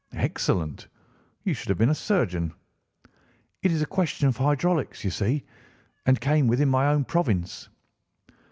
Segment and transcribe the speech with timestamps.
[0.15, 0.87] "Excellent!
[1.43, 2.51] You should have been a surgeon."
[3.61, 5.43] "It is a question of hydraulics, you see,
[6.07, 7.69] and came within my own province."